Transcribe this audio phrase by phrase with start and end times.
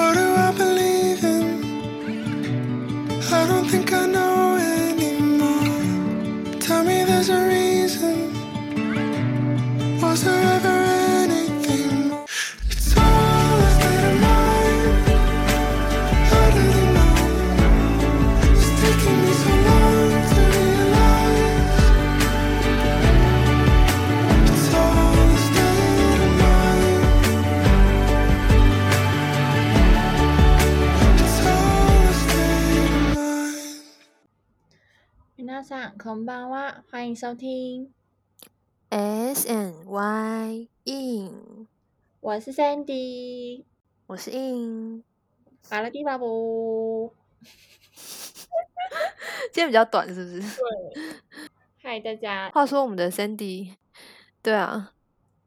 [0.00, 0.29] But
[35.69, 37.91] 皆さんこんばんは，欢迎收听，
[38.89, 41.67] S N Y in，
[42.19, 43.63] 我是 Sandy，
[44.07, 45.03] 我是 in，
[45.69, 47.13] 巴拉蒂巴布。
[49.53, 50.41] 今天比较短是不是？
[51.77, 53.75] 嗨，大家，话说我们的 Sandy，
[54.41, 54.93] 对啊，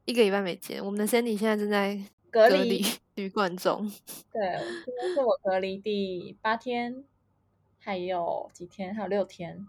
[0.04, 1.98] 一个礼拜没见，我们的 Sandy 现在正在
[2.30, 2.84] 隔离离，
[3.16, 3.90] 旅馆中。
[4.32, 7.02] 对，今天是我隔离第八天，
[7.83, 8.95] 还有几天？
[8.95, 9.67] 还有六天。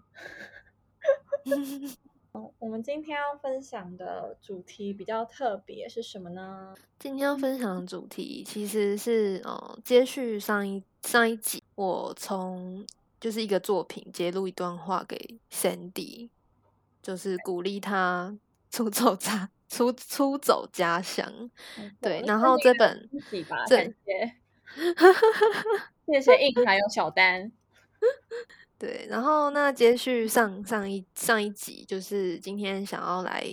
[2.59, 6.75] 我们今天要分享的主题比较特别，是什么呢？
[6.99, 12.87] 今天要分享的主题其实是呃，接续上一上一集，我从
[13.21, 16.31] 就是一个作品揭露一段话给 Sandy，
[17.03, 18.37] 就是鼓励他
[18.71, 21.51] 出走家出出走家乡。
[22.01, 24.35] 对然后这本自己吧，这感谢，
[26.13, 27.53] 谢谢印还有小丹。
[28.79, 33.47] 对，然后那接续上上一上一集，就是今天想要来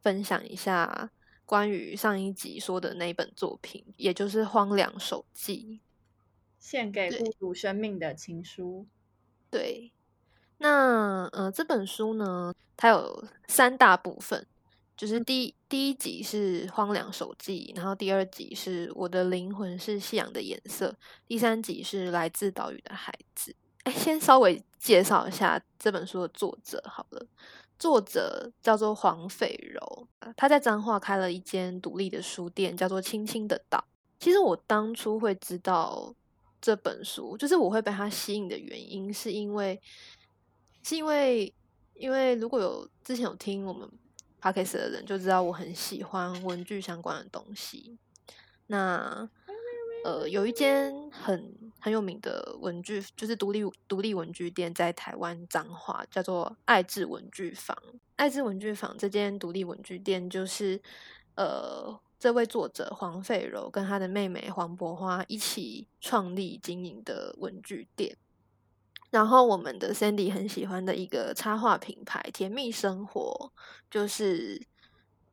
[0.00, 1.10] 分享一下
[1.44, 5.80] 关于上一集说的那一本作品，也就是《荒凉手记》。
[6.58, 8.86] 献给孤独生命的情书。
[9.50, 9.92] 对，
[10.58, 14.46] 那呃这本书呢，它有三大部分，
[14.96, 20.94] 就是第一第一集是《荒凉手记》，然后第二集是我的灵魂是夕阳的颜色，
[21.26, 23.56] 第三集是来自岛屿的孩子。
[23.84, 27.26] 哎，先稍微介绍一下这本书的作者好了。
[27.78, 30.06] 作者叫做黄斐柔，
[30.36, 33.82] 他在彰化开了一间独立的书店，叫做“青青的岛”。
[34.20, 36.14] 其实我当初会知道
[36.60, 39.80] 这本书，就是我会被它吸引的原因，是因为
[40.82, 41.50] 是因为
[41.94, 43.88] 因为如果有之前有听我们
[44.42, 47.96] podcast 的人就知道我很喜欢文具相关的东西。
[48.66, 49.26] 那
[50.04, 57.76] 呃，有一间很很有名的文具，就是独立独立文具店，在台湾彰化，叫做爱智文具坊。
[58.16, 60.80] 爱智文具坊这间独立文具店，就是
[61.36, 68.16] 呃，这位作者黄斐柔跟他的妹妹黄博花一起创立经营的文具店。
[69.10, 73.52] 然后我们的 Sandy 很喜欢的一个插画品牌“甜蜜生活”，
[73.90, 74.60] 就是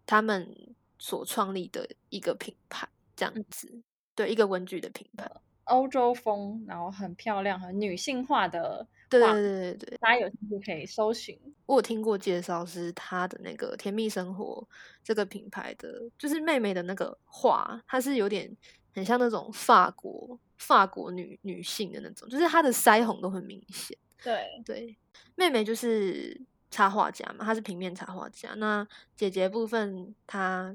[0.06, 3.84] 他们所创立的一个品牌，这样子。
[4.18, 5.30] 对，一个文具的品牌。
[5.66, 11.38] 欧洲风，然后很漂亮、很女性化的画对对对对对，大家有兴趣可以搜寻。
[11.66, 14.68] 我有听过介绍是他的那个“甜蜜生活”
[15.04, 18.50] 这个品牌的，就是妹妹的那个画，它是有点
[18.96, 23.96] 很像那种法国法国女女性的那种，就是她的腮红都很明显。
[24.24, 24.98] 对，对，
[25.36, 26.42] 妹妹就是
[26.72, 28.54] 插画家嘛，她是平面插画家。
[28.56, 30.74] 那姐姐部分，她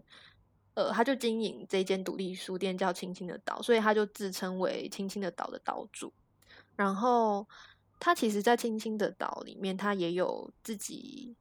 [0.75, 6.13] 呃，他就经营这间独立书店叫“青青的岛”，所以他就自称为“青青的岛”的岛主。
[6.77, 7.47] 然后
[8.01, 11.37] 他其实，在“青青的岛”里面，他也有自己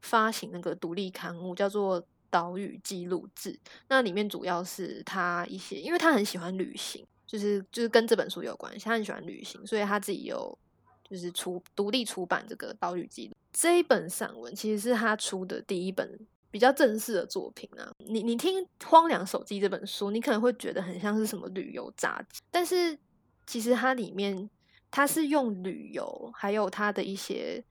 [0.00, 3.52] 发行那个独立刊物，叫做《岛屿记录志》。
[3.88, 10.56] 那里面主要是他一些，因为他很喜欢旅行，就是就是跟这本书有关系，他很喜欢旅行，所以他自己有
[11.02, 16.18] 就是出独立出版这个《岛屿记录》这一本散文，其实是他出的第一本
[16.56, 17.92] 比较正式的作品啊。
[17.98, 22.98] 你你听《荒凉手机》这本书，你可能会觉得很像是什么旅游杂志，但是
[23.46, 24.48] 其实它里面
[24.90, 27.62] 它是用旅游，还有它的一些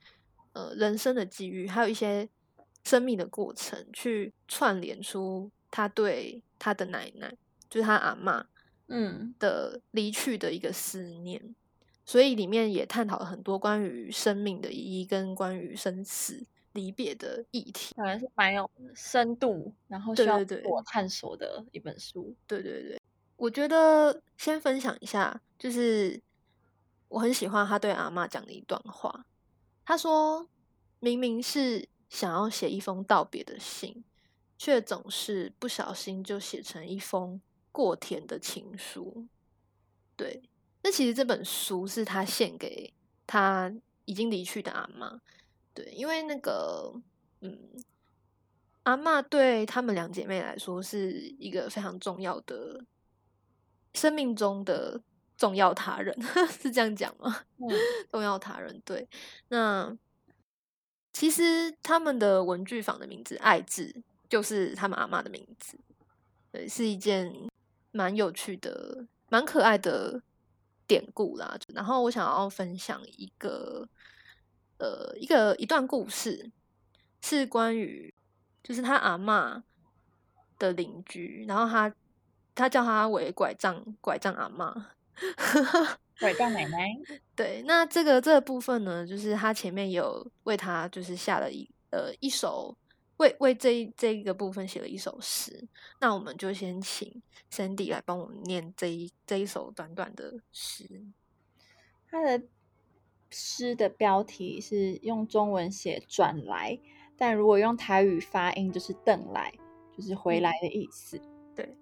[0.53, 2.29] 呃人生的际遇，还有一些
[2.83, 7.35] 生命的过程，去串联出他对他的奶奶，
[7.67, 8.45] 就是他阿嬷
[8.87, 11.55] 嗯，的离去的一个思念，
[12.05, 16.45] 所以里面也探讨了很多关于生命的意义跟关于生死
[16.75, 17.95] 离别的议题。
[17.95, 22.35] 可能是蛮有深度，然后需要我探索的一本书。
[22.45, 23.01] 对对对，
[23.37, 26.21] 我觉得先分享一下，就是
[27.07, 29.25] 我很喜欢他对阿嬷讲的一段话。
[29.83, 30.47] 他说
[30.99, 34.03] ：“明明是想要写一封道别的信，
[34.57, 39.27] 却总是不小心就写成一封过甜的情书。”
[40.17, 40.41] 对，
[40.81, 42.93] 那其实这本书是他献给
[43.27, 43.73] 他
[44.05, 45.19] 已经离去的阿嬷。
[45.75, 46.91] 对，因为那个，
[47.41, 47.69] 嗯，
[48.83, 52.83] 阿嬷对她们两姐妹来说是一个非常重要的
[53.93, 54.99] 生命中的
[55.37, 56.17] 重要他人，
[56.59, 57.43] 是这样讲吗？
[57.57, 57.67] 嗯
[58.09, 59.07] 重要他人，对。
[59.49, 59.95] 那
[61.11, 65.77] 其实他们的文具坊的名字“爱字”就是他们阿嬷的名字，
[66.51, 67.33] 对，是一件
[67.91, 70.21] 蛮有趣的、蛮可爱的
[70.87, 71.57] 典故啦。
[71.73, 73.87] 然后我想要分享一个
[74.77, 76.51] 呃一个一段故事，
[77.21, 78.13] 是关于
[78.63, 79.61] 就是他阿嬷
[80.57, 81.93] 的邻居，然后他
[82.53, 84.85] 他叫他为拐杖拐杖阿嬷。
[86.19, 86.89] 拐杖奶奶，
[87.35, 92.75] 对，那这个这个部分呢，就是他前面有为他就是下了一呃一首
[93.17, 95.67] 为为这一这一个部分写了一首诗，
[95.99, 97.21] 那我们就先请
[97.51, 101.05] Sandy 来帮我们念这一这一首短短的诗。
[102.09, 102.41] 他的
[103.37, 106.79] 诗的标题是用中文写“转来”，
[107.17, 109.53] 但如果用台语发音就是“邓来”，
[109.91, 111.19] 就是回嗯来的意思。
[111.53, 111.75] 对，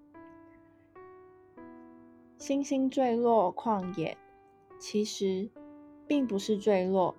[2.38, 4.18] 星星坠落旷野，
[4.80, 5.48] 其实
[6.08, 7.14] 并不是坠落。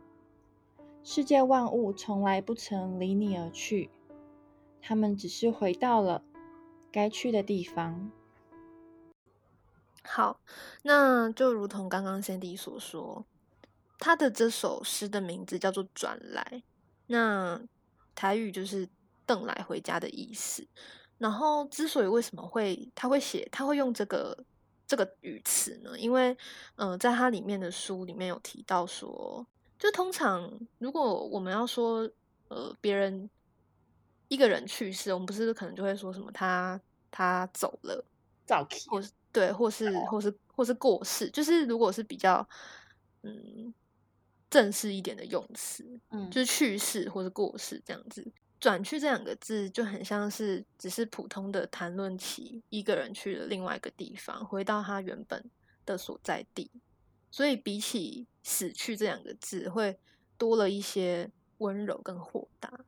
[1.01, 3.89] 世界万物从来不曾离你而去，
[4.81, 6.21] 他们只是回到了
[6.91, 8.11] 该去的地方。
[10.03, 10.41] 好，
[10.83, 13.25] 那就如同刚刚 Sandy 所说，
[13.99, 16.63] 他的这首诗的名字叫做“转来”，
[17.07, 17.61] 那
[18.13, 18.87] 台语就是
[19.25, 20.67] “邓来回家”的意思。
[21.17, 24.37] 然后，之所以为什么会他会写，他会用这个
[24.85, 25.97] 这个语词呢？
[25.97, 26.35] 因为，
[26.75, 29.47] 呃，在他里面的书里面有提到说，
[29.79, 32.09] 就通常如果我们要说，
[32.49, 33.29] 呃，别人
[34.27, 38.05] 一个人去世，我们不是可能就会说什么他他走了。
[38.45, 42.47] 早期或是对，或是或是或是过世，就是如果是比较
[43.23, 43.73] 嗯
[44.49, 48.31] 正式一点的用词，嗯就是去世或是过世这样子。
[48.59, 55.49] 转去这两个字就很像是只是普通的谈论起一个人去了另外一个地方，回到他原本
[55.85, 56.71] 的所在地，
[57.29, 59.99] 所以比起死去这两个字，会
[60.37, 62.85] 多了一些温柔跟豁达。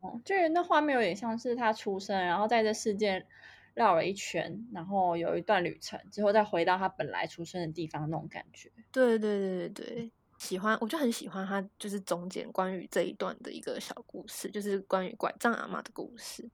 [0.00, 3.26] 哦，就是那画面有点像是他出生，然后在这世界
[3.78, 8.68] 绕了一圈，然后有一段旅程之后，再回到他本来出生的地方那种感觉。
[8.90, 16.50] 对对对对对，喜欢，我就很喜欢他，就是中间关于这一段的一个小故事，就是关于拐杖阿妈的故事。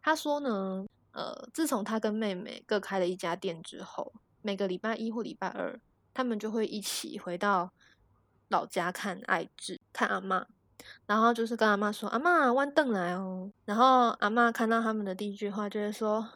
[0.00, 4.10] 他说呢，呃，自从他跟妹妹各开了一家店之后，
[4.40, 5.78] 每个礼拜一或礼拜二，
[6.14, 7.70] 他们就会一起回到
[8.48, 10.46] 老家看爱智，看阿妈。
[11.06, 16.28] 然后就是跟阿妈说：“阿妈，弯凳来哦。”然后阿妈看到他们的第一句话就是说：“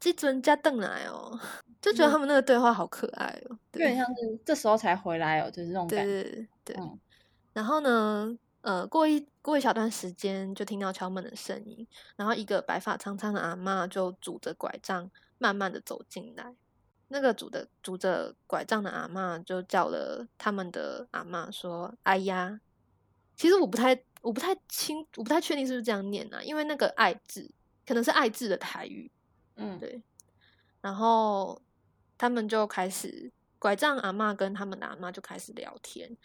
[0.00, 1.38] 这尊加邓来哦。
[1.80, 3.58] ”就觉得他们那个对话好可爱哦。
[3.72, 6.22] 有点像是这时候才回来哦，就是这种感觉。
[6.22, 6.76] 对对对。
[6.78, 6.98] 嗯
[7.52, 16.54] 然后呢，呃，过一过一小段时间，就听到敲门的声音，然后一个白发苍苍的阿嬷就拄着拐杖，慢慢的走进来。
[17.08, 22.60] 那个拄着拄着拐杖的阿嬷就叫了他们的阿嬷说：“哎呀。”
[23.34, 27.50] 其实我不太我不太清，我不太确定是不是这样念啊，因为那个“爱”字
[27.84, 29.10] 可能是“爱”字的台语。
[29.60, 30.02] 嗯，对，
[30.80, 31.60] 然后
[32.16, 36.16] 他们就开始拐杖阿妈跟他们的阿妈就开始聊天。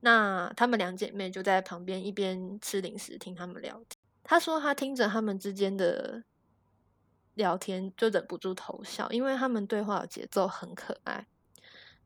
[0.00, 3.98] 那他们两姐妹就在旁边一边吃零食听他们聊天。
[4.22, 6.22] 她说她听着他们之间的
[7.34, 11.26] 聊天就忍不住偷笑，因为他们对话的节奏很可爱。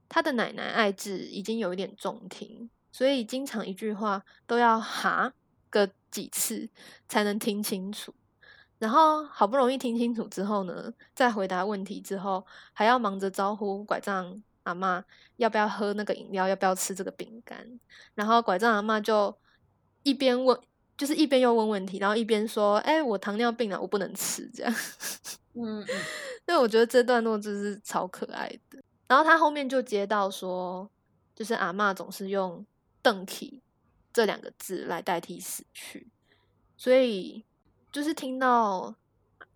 [0.09, 5.35] 她的奶奶爱智已经有一点重听，所以经常一句话都要哈
[5.69, 6.71] 个几次
[7.09, 8.15] 才能听清楚。
[8.83, 15.01] 然后好不容易听清楚之后呢，在回答问题之后，还要忙着招呼拐杖阿嬷
[15.37, 17.65] 要不要喝那个饮料，要不要吃这个饼干。
[18.17, 19.33] 然后拐杖阿嬷就
[20.03, 20.59] 一边问，
[20.97, 24.75] 就是一边又问问题，然后一边说：“哎、我糖尿病了，我不能吃。”这样。
[25.55, 25.87] 嗯嗯，
[26.45, 28.83] 所以我觉得这段落就是超可爱的。
[29.07, 30.91] 然后他后面就接到说，
[31.37, 32.67] 就是阿嬷总是用
[33.01, 33.63] “邓体”
[34.13, 36.11] 这两个字来代替死去，
[36.77, 37.45] 所以
[37.93, 38.95] 就是听到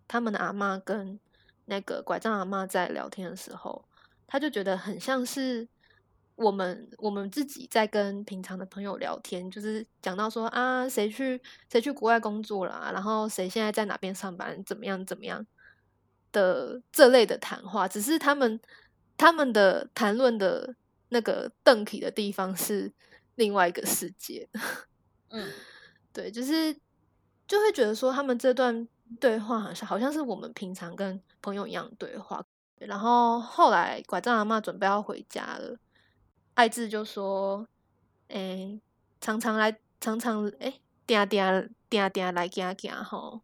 [0.07, 1.19] 他们的阿嬷跟
[1.65, 3.83] 那个拐杖阿嬷在聊天的时候，
[4.27, 5.67] 他就觉得很像是
[6.35, 15.45] 我们我们自己在跟平常的朋友聊天，就是讲到说啊，谁去谁去国外工作啦，然后谁现在在哪边上班，怎么样怎么样
[16.31, 18.59] 的这类的谈话，只是他们
[19.17, 20.75] 他们的谈论的
[21.09, 22.93] 那个邓体的地方是
[23.35, 24.47] 另外一个世界。
[25.29, 25.51] 嗯，
[26.13, 26.77] 对，就是
[27.47, 28.87] 就会觉得说他们这段
[29.19, 32.43] 对话好像好像是我们平常跟朋友一样的对话。
[32.79, 35.77] 然后后来拐杖阿嬷准备要回家了，
[36.53, 37.67] 爱智就说
[38.29, 38.79] ：“诶、
[39.19, 43.41] 常常来，常常诶，定定定定来行行吼，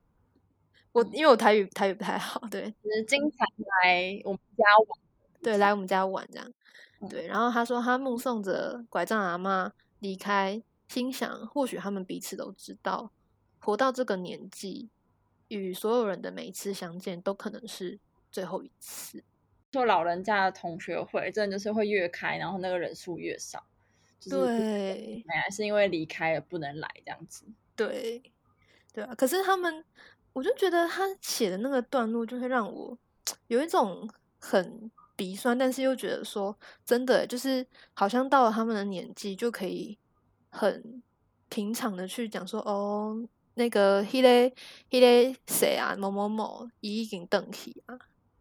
[0.91, 3.47] 我因为我台语台语不太好， 对，就是经常
[3.83, 4.99] 来我们家玩，
[5.41, 6.47] 对，来我们家玩这样，
[7.01, 7.25] 嗯对。
[7.25, 13.11] 然后他说他目送着拐杖阿嬷离开，心想或许他们彼此都知道，
[13.63, 14.89] 活到这个年纪，
[15.47, 17.97] 与所有人的每一次相见都可能是
[18.29, 19.23] 最后一次。
[19.71, 23.63] 说老人家的同学会，真的就是会越开，然后那个人数越少，
[24.19, 27.45] 就是对本来是因为离开了不能来这样子。
[27.75, 28.21] 对
[28.93, 29.83] 对啊，可是他们，
[30.33, 32.95] 我就觉得他写的那个段落，就会让我
[33.47, 34.07] 有一种
[34.39, 36.55] 很鼻酸，但是又觉得说
[36.85, 39.97] 真的，就是好像到了他们的年纪，就可以
[40.49, 41.01] 很
[41.49, 44.55] 平常的去讲说，哦，那个迄、个
[44.89, 47.99] 迄、个谁啊，某某某已经登去啊，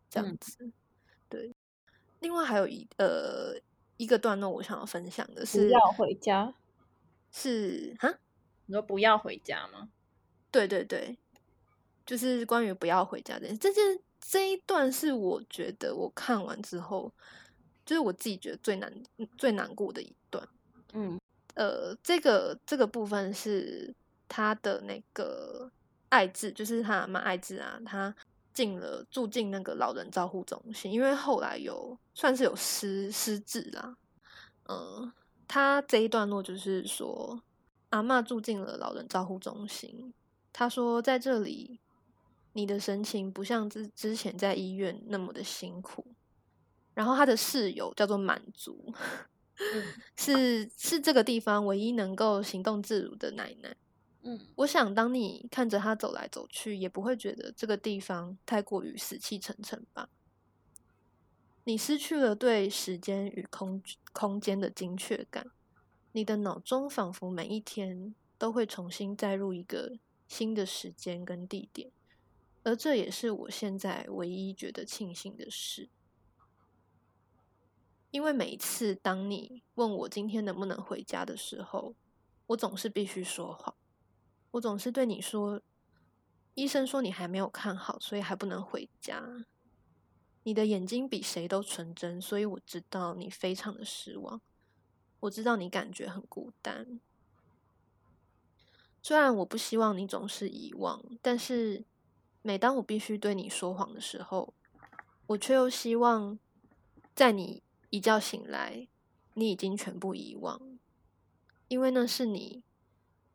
[0.08, 0.70] 这样子。
[1.28, 1.54] 对，
[2.20, 3.54] 另外还有一呃
[3.96, 6.54] 一个段落，我想要分享的不是，要回家，
[7.30, 8.12] 是啊。
[8.66, 9.90] 你说不要回家吗？
[10.50, 11.18] 对对对，
[12.06, 17.12] 就是关于不要回家的这件这一段是我觉得我看完之后，
[17.84, 19.02] 就是我自己觉得最难
[19.36, 20.48] 最难过的一段。
[20.94, 21.18] 嗯
[21.54, 23.94] 呃，这个这个部分是
[24.34, 25.70] 他的那个
[26.08, 28.14] 爱智，就是他阿妈爱智啊，他
[28.54, 33.94] 进了住进那个老人照护中心，因为后来有算是有失失智啦。
[34.68, 35.12] 嗯、
[35.46, 37.42] 他这一段落就是说，
[37.90, 40.14] 阿嬷住进了老人照护中心，
[40.50, 41.78] 他说在这里，
[42.54, 46.06] 你的神情不像之之前在医院那么的辛苦。
[46.94, 48.94] 然后他的室友叫做满足，
[50.16, 53.76] 是是这个地方唯一能够行动自如的奶奶。
[54.24, 60.08] 嗯我想，当你看着他走来走去，也不会觉得这个地方太过于死气沉沉吧？
[61.64, 65.46] 你失去了对时间与空空间的精确感，
[66.12, 69.98] 你的脑中仿佛每一天都会重新载入一个
[70.28, 71.90] 新的时间跟地点，
[72.62, 75.88] 而这也是我现在唯一觉得庆幸的事。
[78.12, 81.94] 因为每一次当你问我今天能不能回家的时候，
[82.48, 83.74] 我总是必须说谎。
[84.52, 85.60] 我总是对你说，
[86.54, 89.44] 医生说你还没有看好，所以还不能回家。
[90.44, 94.40] 你的眼睛比谁都纯真，所以我知道你非常的失望。
[95.20, 97.00] 我知道你感觉很孤单。
[99.02, 101.84] 虽然我不希望你总是遗忘，但是
[102.42, 104.52] 每当我必须对你说谎的时候，
[105.28, 106.38] 我却又希望
[107.14, 108.88] 在你一觉醒来，
[109.34, 110.60] 你已经全部遗忘，
[111.68, 112.64] 因为那是你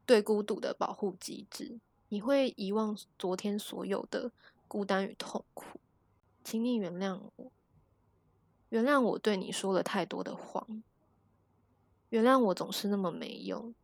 [0.08, 1.80] 对孤独的保护机制。
[2.08, 4.32] 你会遗忘昨天所有的
[4.68, 5.82] 孤单与痛苦，
[6.44, 7.52] 请你原谅我，
[8.70, 10.82] 原谅我对你说了太多的谎，
[12.10, 13.76] 原谅我总是那么没用。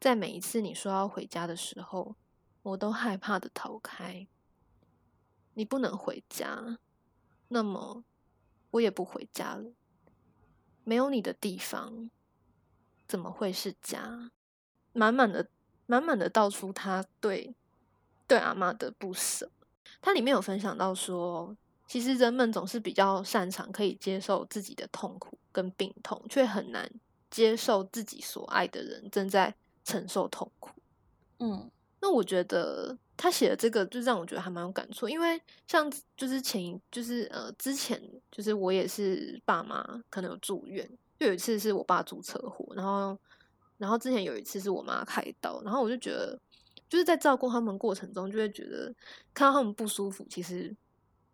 [0.00, 2.16] 在每一次你说要回家的时候，
[2.62, 4.26] 我都害怕的逃开。
[5.54, 6.78] 你不能回家，
[7.48, 8.02] 那么
[8.72, 9.70] 我也不回家了。
[10.82, 12.10] 没有你的地方，
[13.06, 14.32] 怎么会是家？
[14.92, 15.48] 满满的、
[15.90, 17.52] 满满的道出他对
[18.28, 19.50] 对阿妈的不舍。
[20.00, 21.54] 它里面有分享到说，
[21.88, 26.88] 其实人们总是比较擅长可以接受自己的痛苦跟病痛，却很难
[27.28, 30.70] 接受自己所爱的人正在承受痛苦。
[31.40, 31.68] 嗯
[32.02, 43.18] 那我觉得他写的这个，就让我觉得还蛮有感触，因为像就是前就是呃之前就是我也是爸妈可能有住院，就有一次是我爸出车祸，然后
[43.80, 46.38] 然后之前有一次是我妈开刀，然后我就觉得
[46.86, 48.94] 就是在照顾他们过程中，就会觉得
[49.32, 50.76] 看到他们不舒服，其实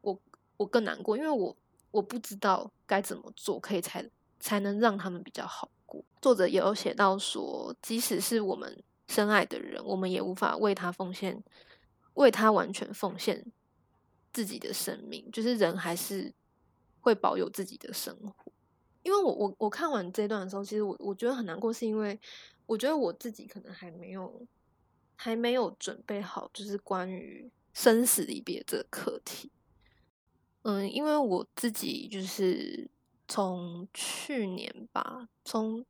[0.00, 0.16] 我
[0.56, 1.56] 我更难过，因为我
[1.90, 6.04] 我不知道该怎么做可以才才能让他们比较好过。
[6.22, 11.42] 作者也有写到说，即使是我们深爱的人，我们也无法为他奉献，
[12.14, 13.44] 为他完全奉献
[14.32, 15.28] 自己的生命。
[15.32, 16.32] 就是人还是
[17.00, 18.52] 会保有自己的生活。
[19.06, 22.18] 因为我我我看完这段的时候，其实我我觉得很难过，是因为
[22.66, 24.44] 我觉得我自己可能还没有
[25.14, 29.52] 还没有准备好，就是关于生死离别这个课题。
[30.62, 32.90] 嗯，因为我自己就是
[33.28, 35.86] 从去年吧，从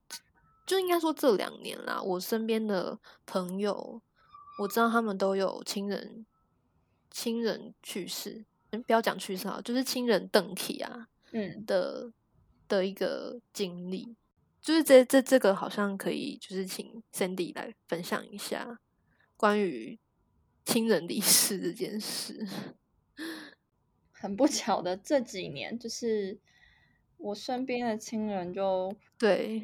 [0.66, 4.02] 就应该说这两年啦，我身边的朋友，
[4.58, 6.26] 我知道他们都有亲人
[7.10, 12.12] 亲人去世，嗯，不要讲去世啊，就是亲人邓体啊嗯的
[12.68, 14.16] 的一个经历，
[14.60, 18.80] 就是这这这个好像可以，就是请 Sandy 来分享一下
[19.36, 19.98] 关于
[20.64, 22.46] 亲人离世这件事。
[24.12, 26.38] 很不巧的这几年，就是
[27.18, 29.62] 我身边的亲人就对，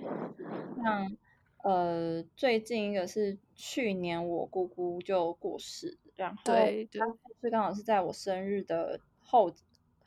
[0.77, 1.17] 像
[1.65, 7.01] 呃，最近一个是去年我姑姑就过世，然后对对，
[7.41, 9.53] 是刚好是在我生日的后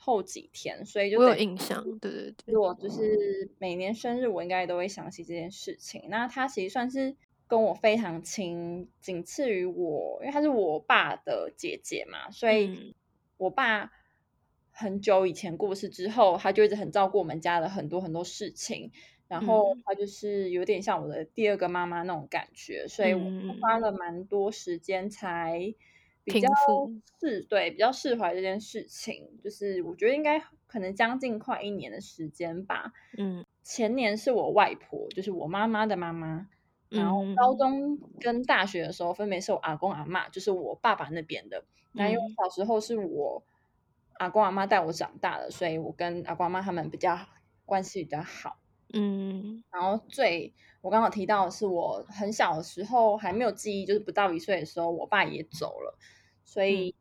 [0.06, 6.04] 后几天，所以就我有印象，对对对，我就是每年生日我应该都会想起这件事情。
[6.10, 7.16] 那他其实算是
[7.48, 12.94] 跟我非常亲，仅次于我，因为他是我爸的姐姐嘛，所以嗯
[13.38, 13.92] 我爸
[14.70, 18.92] 很久以前过世之后，他就一直很照顾我们家的很多很多事情。
[19.28, 25.74] 然后嗯他就是有点像我的第二个妈妈那种感觉，所以我花了蛮多时间才
[26.26, 29.40] 比较复释对比较释怀这件事情。
[29.42, 32.92] 就是我觉得应该可能将近快一年的时间吧。
[33.18, 36.48] 嗯前年是我外婆，就是我妈妈的妈妈。
[36.90, 41.64] 然后嗯高中跟大学的时候，分别是我阿公阿嬷，就是我爸爸那边的。
[41.94, 43.44] 那因为嗯小时候是我
[44.20, 47.18] 阿公阿妈带我长大的，所以我跟阿公阿嬷他们比较
[47.66, 48.58] 关系比较好。
[48.94, 49.64] 嗯。
[49.72, 55.98] 然后最我刚好提到的是我很小的时候还没有记忆，就是不到一岁的时候，我爸也走了，
[56.44, 56.94] 所以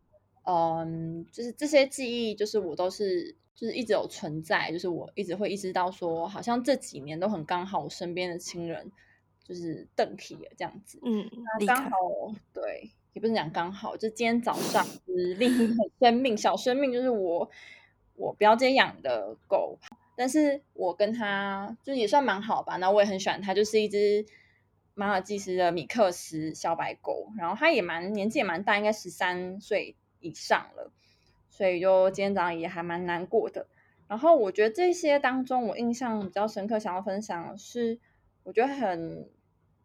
[0.45, 8.91] 嗯就是这些记忆，就是我都是就是一直有存在，就是我一直会意识到说，好像这几年都很刚好，我身边的亲人
[9.45, 10.99] 就是邓体了这样子。
[11.05, 11.91] 嗯，那刚好
[12.53, 17.49] 对，也不是讲刚好，就今天早上就是另一个生命，小生命，就是我
[18.17, 19.79] 我表姐养的狗，
[20.16, 24.25] 但是我跟他就也算蛮好吧，那我也很喜欢它，就是一只
[24.94, 30.92] 马尔济斯的米克斯小白狗，然后它也蛮年纪也蛮大，应该十三岁以上了，
[31.50, 33.66] 所以就今天早上也还蛮难过的。
[34.06, 37.99] 然后我觉得这些当中，我印象比较深刻，想要分享的是，
[38.44, 39.28] 我觉得很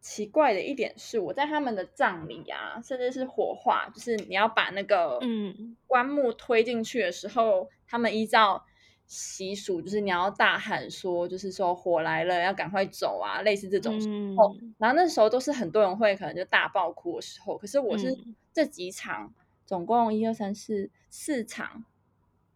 [0.00, 8.64] 奇怪的一点是，我在他们的葬礼啊，甚至是火化，就是你要把那个嗯棺木推进去的时候，他们依照
[9.10, 14.54] 习俗，就是你要大喊说，就是说火来了，要赶快走啊，类似这种时候。
[14.60, 19.34] 嗯然后那时候都是很多人会可能就大爆哭的时候，可是我是嗯这几场，
[19.66, 21.84] 总共一二三四四场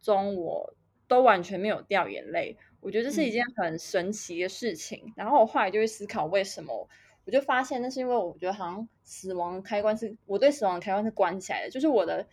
[0.01, 0.75] 中，我
[1.09, 2.57] 都完全没有掉眼泪。
[2.81, 5.13] 我觉得这是一件很神奇的事情。
[5.17, 6.89] 然后我后来就会思考为什么，
[7.25, 12.25] 我就发现那是因为我觉得好像死亡开关是我对死亡的开关是关起来的，就是我的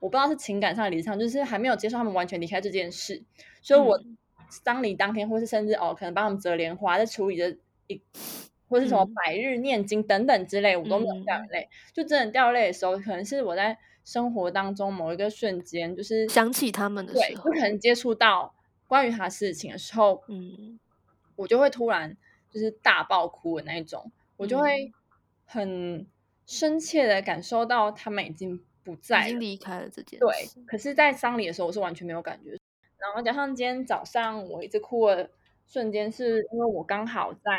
[0.00, 3.22] 我不知道是情感上、的离场，就是还没有接受他们完全离开这件事，
[3.62, 4.16] 所以我嗯。
[4.48, 8.02] 丧礼当天，或是甚至哦，可能帮他们折莲花，在处理的一，
[8.68, 9.14] 或是什么嗯。
[9.14, 11.68] 百日念经等等之类，我都没有掉眼泪。
[11.92, 18.52] 就真的掉泪的时候，可能是我在生活当中某一个瞬间，就是想起他们的对，时候就可能接触到
[18.88, 20.80] 关于他事情的时候，嗯。
[21.36, 22.16] 我就会突然
[22.50, 24.92] 就是大爆哭的那一种，我就会嗯。
[25.44, 26.06] 很
[26.44, 29.40] 深切的感受到他们已经不在已经。
[29.40, 30.28] 离开了这件对，，
[30.66, 32.50] 可是，在丧礼的时候，我是完全没有感觉。
[32.98, 35.30] 然后加上今天早上我一直哭的
[35.66, 37.50] 瞬间，是因为我刚好在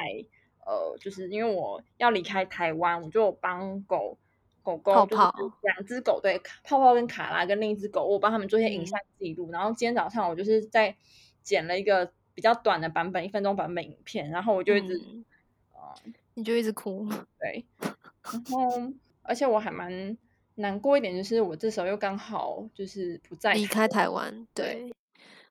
[0.66, 4.18] 呃，就是因为我要离开台湾，我就帮狗
[4.62, 9.52] 狗狗泡就是两只狗，对，泡泡跟卡拉跟另一只狗，我帮他们做一些影嗯像记录。
[9.52, 10.96] 然后今天早上我就是在
[11.42, 15.26] 剪了一个比较短的版本，一分钟版本影片，然后我就一直、嗯
[15.74, 20.18] 呃你就一直哭，对，然后而且我还蛮
[20.62, 24.94] 难过一点，就是我这时候又刚好就是不在离开台湾，对对，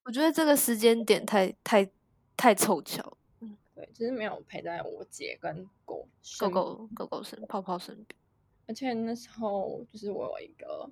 [0.05, 1.89] 我觉得这个时间点太太
[2.37, 8.19] 太凑巧，嗯对，就是没有陪在我姐跟狗狗狗狗狗身泡泡身边，
[8.67, 10.89] 而且那时候就是我有一个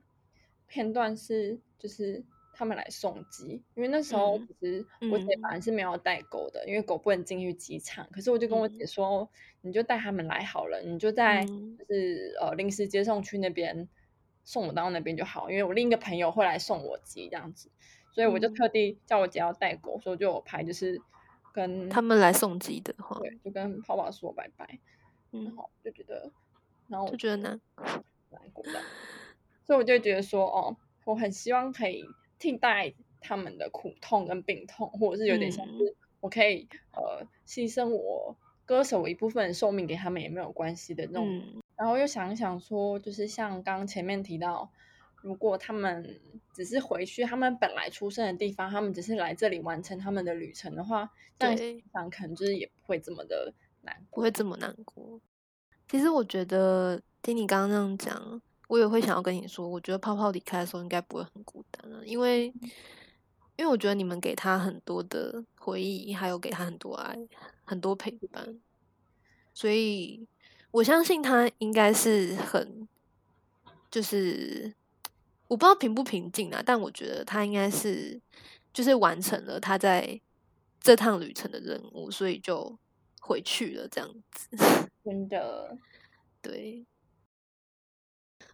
[0.67, 8.07] 片段是，就是他们来送机，因为那时候嗯其实我姐嗯本来是没有带狗的，因为狗不能进去机场。
[8.13, 8.87] 可是我就跟我姐嗯。
[8.87, 11.77] 说，你就带他们来好了，你就在嗯。
[11.79, 13.89] 就是呃临时接送区那边
[14.49, 17.71] 送我到那边就好，因为我另一个朋友会来送我机这样子，
[18.13, 18.55] 所以我就嗯。
[18.55, 20.99] 特地叫我姐要带狗，所以我就有拍就是
[21.53, 24.65] 跟他们来送机的话，对，就跟泡泡说拜拜，
[25.33, 26.33] 然嗯，后就觉得，
[26.87, 27.61] 然后我就觉得难，
[28.31, 28.81] 难过的，
[29.67, 32.07] 所以我就觉得说，哦，我很希望可以
[32.39, 35.77] 替代他们的苦痛跟病痛，或者是有点像嗯。
[35.77, 38.35] 是我可以呃牺牲我
[38.65, 41.43] 割舍我一部分寿命给他们也没有关系的那种。
[41.79, 44.69] 嗯然后又想一想说，就是像刚刚前面提到，
[45.23, 46.21] 如果他们
[46.53, 54.17] 只是回去他们本来出生的地方，他们只是来这里完成他们的旅程的话，这样对想可能就是也不会这么的难过。
[54.17, 55.21] 不会这么难过。
[55.89, 62.47] 其实我觉得听你刚刚那样讲，我也会想要跟你说，我觉得泡泡离开的时候应该不会很孤单啊，因为
[63.57, 67.17] 因为我觉得你们给他很多的回忆，还有给他很多爱，
[67.65, 68.61] 很多陪伴，
[69.55, 70.27] 所以
[70.71, 72.87] 我相信他应该是很
[73.91, 74.75] 就是
[75.47, 78.21] 我不知道平不平静啊，但我觉得他应该是
[78.73, 80.21] 就是完成了他在
[80.81, 82.79] 这趟旅程的任务，所以就
[83.21, 84.49] 回去了这样子。
[85.03, 85.77] 真的，
[86.43, 86.85] 对，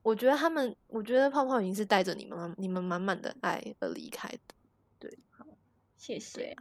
[0.03, 4.54] 我觉得他们，我觉得泡泡已经是带着你们你们满满的爱而离开的。
[6.05, 6.55] 谢谢。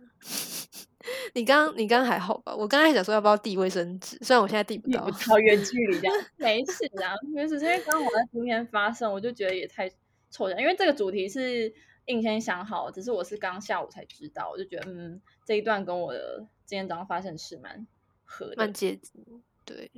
[1.35, 2.55] 你刚刚你刚刚还好吧？
[2.55, 5.11] 我刚才还想说要不要递卫生纸，虽然我现在递不到。
[5.11, 7.55] 超远距离这样， 没事啊，没事。
[7.59, 9.89] 因为刚好在今天发生，我就觉得也太
[10.29, 11.73] 凑巧，因为这个主题是
[12.05, 17.85] 应先想好，只是我是刚下午才知道，我就觉得嗯，这一段跟我的今天早上发生的事蛮
[18.23, 19.25] 合的，蛮接近。
[19.65, 19.91] 对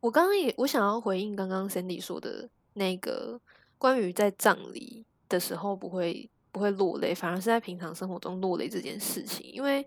[0.00, 3.38] 我刚刚也我想要回应刚刚 Sandy 说的那个
[3.76, 6.30] 关于在葬礼的时候不会。
[6.56, 9.44] 不会落泪，反而是在平常生活中落泪这件事情。
[9.52, 9.86] 因为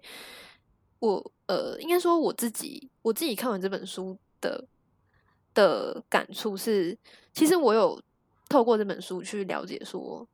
[1.00, 4.64] 我呃，应该说我自己，我自己看完这本书的
[5.56, 6.96] 的感触是，
[7.34, 8.00] 其实我有
[8.50, 10.28] 透过这本书去了解，说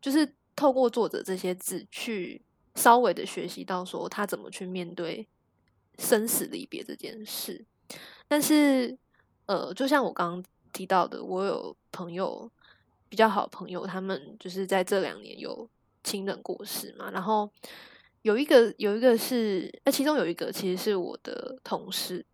[0.00, 2.40] 就是透过作者这些字去
[2.74, 5.28] 稍微的学习到，说他怎么去面对
[5.98, 7.62] 生死离别这件事。
[8.26, 8.96] 但是
[9.44, 12.50] 呃，就像我刚刚提到的，我有朋友。
[13.08, 15.68] 比较好的朋友，他们就是在这两年有
[16.04, 17.50] 亲人过世嘛，然后
[18.22, 22.24] 有一个有一个是，那其中有一个其实是我的同事，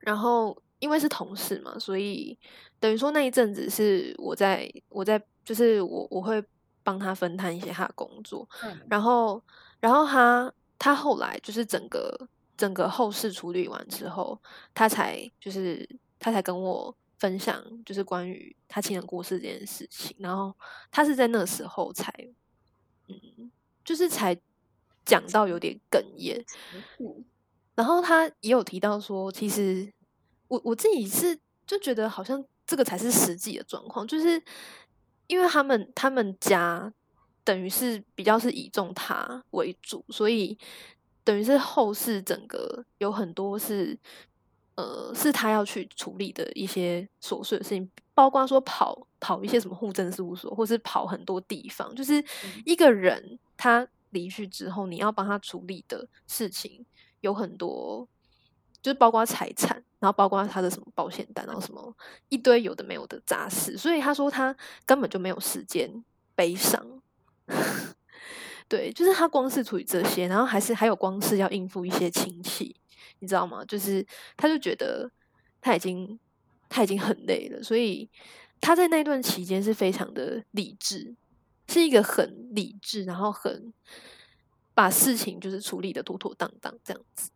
[0.00, 2.38] 然后因为是同事嘛，所以
[2.78, 6.42] 等于说那一阵子是我在我在就是我我会
[6.82, 8.48] 帮他分摊一些他的工作，
[8.88, 9.42] 然后
[9.80, 14.38] 然后他他后来就是整个整个后事处理完之后，
[14.74, 15.88] 他才就是
[16.18, 16.94] 他才跟我。
[17.18, 20.54] 分享就是关于他亲人过世这件事情，然后
[20.90, 22.12] 他是在那个时候才，
[23.08, 23.50] 嗯，
[23.84, 24.38] 就是才
[25.04, 26.44] 讲到有点哽咽，
[27.74, 29.90] 然后他也有提到说，其实
[30.48, 34.42] 我我自己是就觉得好像这个才是实际的状况，就是
[35.26, 36.92] 因为他们他们家
[37.44, 40.58] 等于是比较是以重他为主，所以
[41.24, 43.98] 等于是后世整个有很多是。
[44.76, 51.94] 呃，是他要去处理的一些琐碎的事情，包括说跑跑一些什么户政事务所，或是跑很多地方。
[51.94, 52.22] 就是
[52.64, 56.84] 一个人他离去之后，你要帮他处理的事情
[57.20, 58.06] 有很多，
[58.82, 61.96] 就是包括财产，然后包括他的什么保险单，然后什么
[62.28, 63.78] 一堆有的没有的杂事。
[63.78, 67.00] 所以他说他根本就没有时间悲伤。
[68.68, 72.76] 对，就是他光是处理这些，然后还是还有光是要应付一些亲戚。
[73.18, 73.64] 你知道吗？
[73.64, 75.10] 就是他就觉得
[75.60, 76.18] 他已经
[76.68, 78.08] 他已经很累了，所以
[78.60, 81.14] 他在那段期间是非常的理智，
[81.68, 83.72] 是一个很理智，然后很
[84.74, 87.30] 把事情就是处理的妥妥当当这样子。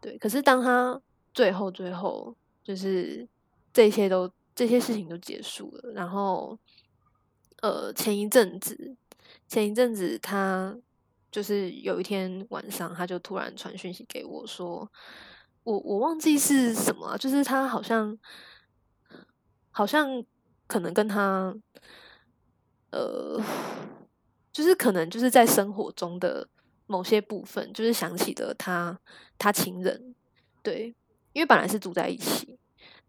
[0.00, 1.00] 对，可是当他
[1.32, 3.28] 最后最后就是
[3.72, 6.58] 这些都这些事情都结束了，然后
[7.62, 8.96] 呃前一阵子
[9.48, 10.76] 前一阵子他。
[11.34, 14.88] 就是有一天晚上，他就突然传讯息给我，说
[15.64, 18.16] ：“我我忘记是什么，就是他好像
[19.72, 20.24] 好像
[20.68, 21.52] 可能跟他
[22.92, 23.42] 呃，
[24.52, 26.46] 就是可能就是在生活中的
[26.86, 28.96] 某些部分，就是想起了他
[29.36, 30.14] 他情人，
[30.62, 30.94] 对，
[31.32, 32.56] 因为本来是住在一起，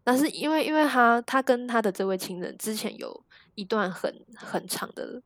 [0.02, 5.22] 但是因为因为他他跟他的这位情人之前有一段很很长的。”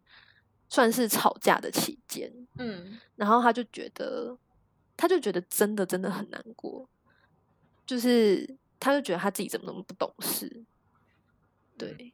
[0.70, 4.34] 算是吵架的期间，嗯，然后他就觉得，
[4.96, 6.88] 他就觉得真的真的很难过，
[7.84, 10.64] 就是他就觉得他自己怎么那么不懂事，
[11.76, 12.12] 对，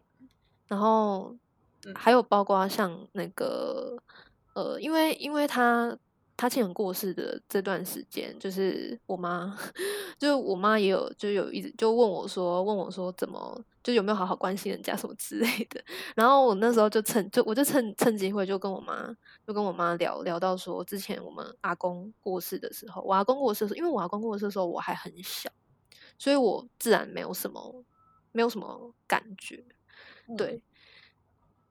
[0.67, 1.37] 然后
[1.95, 3.97] 还有包括像那个，
[4.55, 5.97] 呃，因为因为他。
[6.39, 9.59] 他亲人过世的这段时间，就是我妈，
[10.21, 15.81] 就是我妈也有，就有一直就问我说，问我说怎么，就有没有好好关心人家什么之类的。
[16.17, 25.49] 然后我那时候就趁就我就趁趁机会就跟我妈就跟我妈聊聊到说，之前我们阿公过世的时候，我阿公过世的时候，因为我阿公过世的时候我还很小，
[26.19, 27.85] 所以我自然没有什么
[28.33, 29.65] 没有什么感觉，
[30.37, 30.61] 对。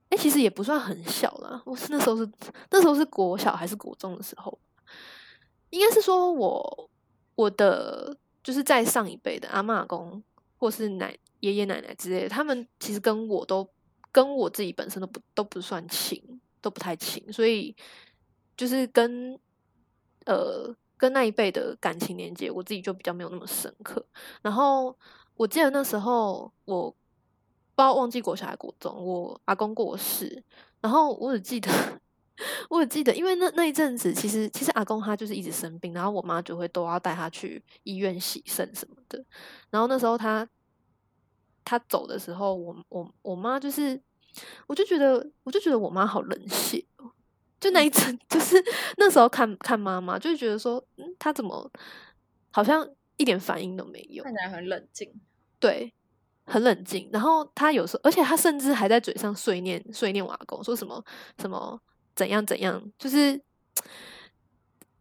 [0.07, 1.61] 哎，其实也不算很小了。
[1.65, 2.31] 我是那时候是
[2.69, 4.57] 那时候是国小还是国中的时候，
[5.71, 6.89] 应该是说我
[7.33, 10.23] 我的就是在上一辈的阿妈公
[10.57, 13.67] 或是奶爷爷奶奶之类，他们其实跟我都
[14.11, 16.21] 跟我自己本身都不都不算亲，
[16.61, 17.75] 都不太亲，所以
[18.57, 19.39] 就是跟
[20.25, 24.05] 呃跟那一辈的感情连接，我自己就比较没有那么深刻。
[24.41, 24.97] 然后
[25.35, 26.95] 我记得那时候我。
[27.77, 30.41] 不知道忘记国小还国中，我阿公过世，
[30.79, 31.69] 然后我只记得，
[32.71, 39.21] 我只记得，因为那那一阵子，其实其实阿公他就是一直生病，然后我妈就会都要带他去医院洗肾什么的。
[39.69, 40.47] 然后那时候他
[41.65, 43.99] 他走的时候，我我我妈就是，
[44.67, 46.85] 我就觉得我就觉得我妈好冷血，
[47.59, 48.55] 就那一阵， 就是
[48.97, 51.69] 那时候看看妈妈，就觉得说，嗯，她怎么
[52.51, 55.11] 好像一点反应都没有，看起来很冷静，
[55.59, 55.91] 对。
[56.47, 61.03] 很冷静，然后他有时候，而且他甚至还在嘴上碎念碎念我阿公，说什么
[61.39, 61.81] 什么
[62.13, 63.41] 怎样怎样，就是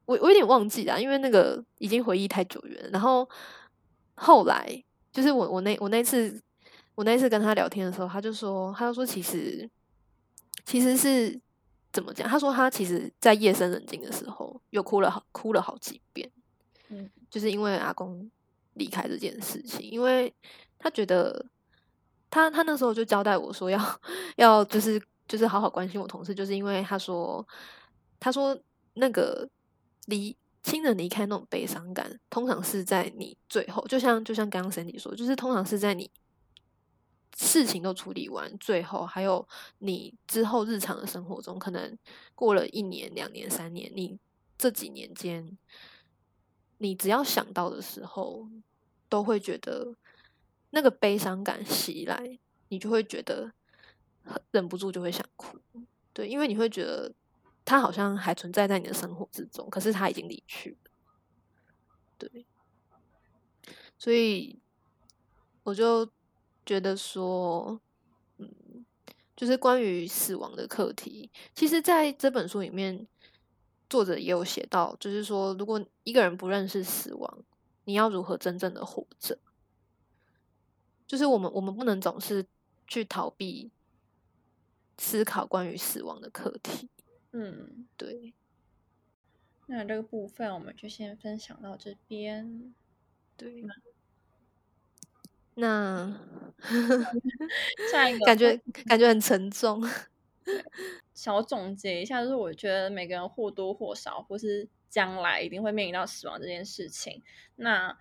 [0.07, 2.89] 我我有点忘记了，因为那个已经回忆太久远。
[2.91, 3.29] 然后
[4.15, 6.43] 后来就是我我那我那次
[6.95, 9.69] 我那一次跟他聊天的时候，他就说他就说其实
[10.65, 11.41] 其实是
[11.93, 12.29] 怎么讲？
[12.29, 16.31] 他说他其实在夜深人静的时候又哭了好哭了好几遍，
[16.89, 18.31] 嗯，就是因为阿公
[18.75, 20.33] 离开这件事情，因为。
[20.77, 21.47] 他觉得，
[22.29, 24.01] 他他那时候就交代我说要
[24.37, 27.47] 要就是就是好好关心我同事，就是因为他说
[28.21, 28.55] 他说
[28.93, 29.49] 那个
[30.05, 36.11] 离亲人离开那种悲伤感，通常是在你最后，就像就像刚刚 Cindy 说，就是通常是在你
[37.37, 39.47] 事情都处理完最后，还有
[39.79, 41.99] 你之后日常的生活中，可能
[42.35, 44.19] 过了一年、两年、三年，你
[44.57, 45.57] 这几年间，
[46.79, 48.49] 你只要想到的时候，
[49.09, 49.95] 都会觉得。
[50.77, 53.53] 那个悲伤感袭来，你就会觉得
[54.51, 55.57] 忍不住就会想哭，
[56.13, 57.15] 对，因为你会觉得
[57.65, 60.91] 他好像还存在在你的生活之中，可是他已经离去了，
[62.19, 62.45] 对，
[63.97, 64.59] 所以
[65.63, 66.11] 我就
[66.65, 67.81] 觉得说，
[68.39, 68.85] 嗯，
[69.37, 73.07] 就是关于死亡的课题，其实在这本书里面，
[73.89, 77.45] 作者也有写到，就是说，如果一个人不认识死亡，
[77.85, 79.39] 你要如何真正的活着？
[81.07, 82.47] 就是我们，我们不能总是
[82.87, 83.71] 去逃避
[84.97, 86.89] 思考关于死亡的课题。
[87.33, 88.33] 嗯，对。
[89.67, 92.75] 那这个部分我们就先分享到这边。
[93.37, 93.63] 对。
[95.57, 96.21] 那
[97.91, 99.83] 下一个感觉感觉很沉重。
[101.15, 107.23] 小总结一下，就是我觉得每个人或多或少，或是将来一定会面临到死亡这件事情。
[107.57, 107.97] 那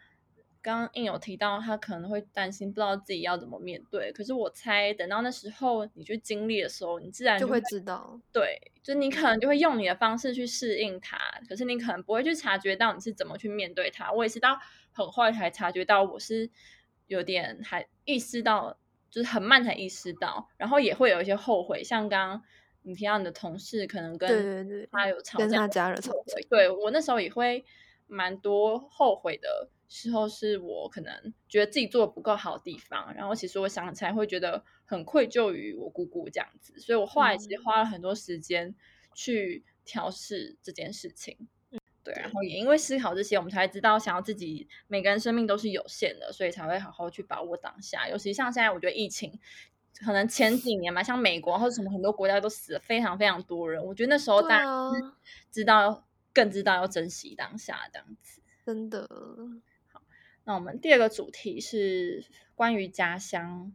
[0.62, 4.12] 刚刚应有提到，他可能会担心，不知道自己要怎么面对。
[4.14, 8.20] 可是我猜，等到那时候你去经历的时候，你自然就会知道。
[8.32, 11.18] 对，就你可能就会用你的方式去适应它。
[11.48, 14.12] 可是你可能不会去察觉到你是怎么去面对它。
[14.12, 14.58] 我也是到
[14.92, 16.50] 很快才察觉到，我是
[17.14, 18.78] 有点还意识到，
[19.10, 21.84] 就是很慢才意识到，然后也会有一些后悔。
[21.84, 22.44] 像刚刚
[22.82, 27.64] 你提到你的同事可能跟他有吵架，跟他家人吵架，对我那时候也会
[28.08, 29.70] 蛮多后悔的。
[29.90, 38.74] 时候是我可能觉得自己做的不够好的地方，然后其实我想起来会觉得很愧疚于我姑姑这样子，所以我后来其实花了很多时间
[39.14, 41.48] 去调试这件事情。
[42.04, 48.10] 对，然后也因为思考这些，我们才知道想要自己每个人生命都是有限的，所以才会好好去把握当下。
[48.10, 49.40] 尤其像现在，我觉得疫情
[50.00, 54.66] 可能前几年嘛，像美国或者什么很多国家都死了非常非常多人，我觉得那时候大家
[55.50, 59.08] 知道更知道要珍惜当下这样子，真的。
[59.92, 60.02] 好
[60.44, 63.72] 那我们第二个主题是关于家乡，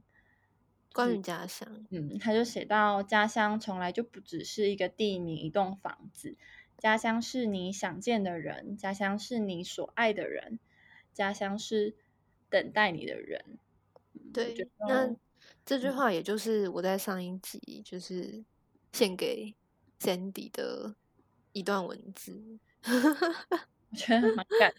[0.92, 6.36] 关于家乡，嗯，他就写到家乡从来就不只是一个地名、一栋房子，
[6.78, 10.58] 家乡是你想见的人，家乡是你所爱的人，
[11.12, 11.94] 家乡是
[12.48, 13.58] 等待你的人。
[14.32, 15.14] 对，那
[15.66, 18.44] 这句话也就是我在上一集就是
[18.92, 19.54] 献给
[20.00, 20.94] Sandy 的
[21.52, 22.58] 一段文字。
[23.90, 24.74] 我觉得蛮感，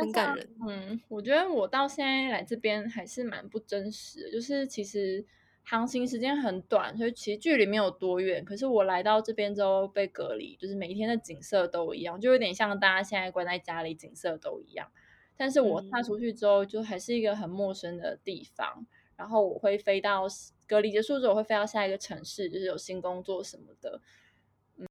[0.00, 0.50] 很感人。
[0.66, 5.22] 嗯，我觉得我到现在来这边还是蛮不真实的，就是其实
[5.70, 8.44] 航行时间很短，所以其实距离没有多远。
[8.44, 14.90] 可是我来到这边之后被隔离，就是每一天的景色都一样，就有点像大家现在关在家里景色都一样。
[15.36, 18.84] 但是我踏出去之后，就还是一个很陌生的地方。
[19.14, 20.26] 然后我会飞到
[20.66, 24.00] 隔离结束之后，我会飞到下一个城市，就是有新工作什么的。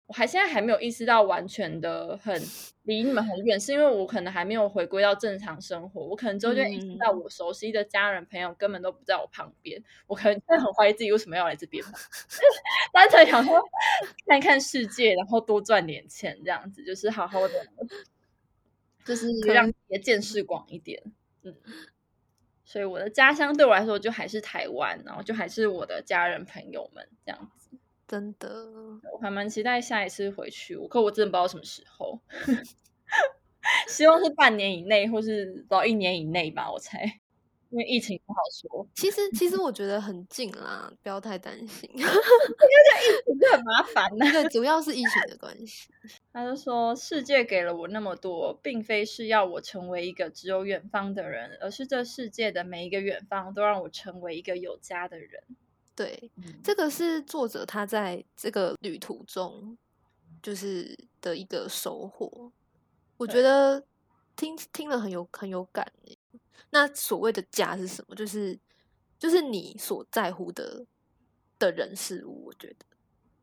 [0.08, 2.42] 我还现在还没有意识到完全的很
[2.84, 6.02] 离你们很远，是因为我可能还没有回归到正常生活。
[6.02, 9.82] 我可能之后就意识到，我熟悉的家人朋友根本都不在我旁边。
[10.08, 11.84] 我可能真的很怀疑自己为什么要来这边，
[12.92, 13.62] 单纯想说
[14.28, 17.68] 看看世界，然后多赚点钱，这样子就是好好的，
[19.06, 21.02] 就是让自己的见识广一点。
[21.44, 21.56] 嗯，
[22.66, 27.59] 所以我的家乡对我来说就还是台湾，然后就还是我的家人朋友们这样子。
[28.10, 28.66] 真的，
[29.14, 30.76] 我还蛮期待下一次回去。
[30.76, 32.20] 我可我真的不知道什么时候，
[33.88, 36.72] 希望是半年以内，或是到一年以内吧。
[36.72, 37.04] 我猜，
[37.70, 38.88] 因为疫情不好说。
[38.96, 41.88] 其实，其实我觉得很近啦，不要太担心。
[41.94, 44.26] 因为这疫情就很麻烦呢。
[44.32, 45.88] 对，主要是疫情的关系。
[46.34, 55.44] 他就说：“世界给了我那么多，并非是要我成为一个只有远方的人，而是这世界的每一个远方都让我成为一个有家的人。”
[56.00, 56.32] 对，
[56.64, 59.78] 这个是作者他在这个旅途中
[60.42, 62.50] 就是的一个收获，
[63.18, 63.84] 我觉得
[64.38, 65.92] 听听了很有很有感
[66.70, 68.16] 那所谓的家是什么？
[68.16, 68.58] 就是
[69.18, 70.86] 就是你所在乎的
[71.60, 72.86] 的人事物，我觉得，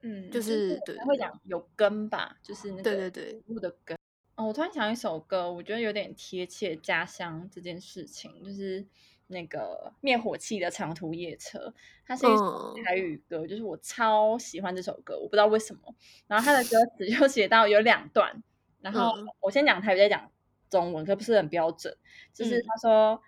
[0.01, 3.99] 嗯，就是对会讲有根吧，就是那个对对对，物的根。
[4.37, 8.87] 哦，我突然想一首歌，我觉得有点贴切家乡这件事情，就是
[9.29, 11.73] 那个灭火器的长途夜车，
[12.07, 15.81] 它是一首嗯台语歌，就是我超喜欢这首歌，我不知道为什么。
[16.27, 18.43] 然后它的歌词 就写到有两段，
[18.81, 20.31] 然后嗯我先讲台语，再讲
[20.71, 21.97] 中文，可不是很标准。
[22.33, 23.23] 就是嗯他说，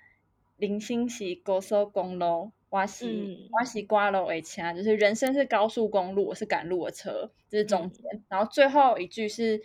[0.57, 8.25] 人生是高速公路，我是、嗯我是挂路的车，就是人生是高速公路，我是赶路的车，这是中嗯间。
[8.29, 9.63] 然后最后一句是。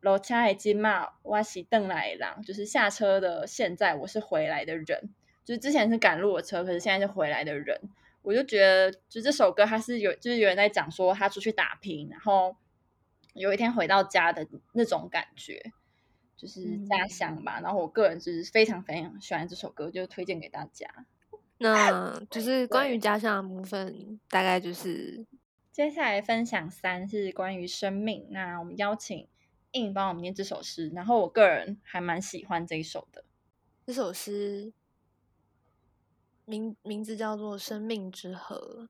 [0.00, 5.10] 落车的今嘛，我是邓来郎，就是下车的现在我是回来的人，
[5.46, 7.80] 就是之前是赶路的车，可是现在是回来的人。
[8.22, 12.56] 我就觉得，就这首歌，它是有，就是有人在讲说他出去打拼，然后
[13.34, 15.72] 有一天回到家的那种感觉，
[16.36, 17.60] 就是家乡吧。
[17.62, 20.88] 然后我个人就是非常非常喜欢这首歌，就推荐给大家。
[21.58, 25.24] 那 就是关于家乡的部分，大概就是
[25.70, 29.28] 接下来分享三是关于生命，那我们邀请
[29.70, 33.22] 印帮我们念这首诗，然后我个人还蛮喜欢这一首的。
[33.86, 34.72] 这首诗
[36.48, 38.88] 名名字叫做《生命之河》，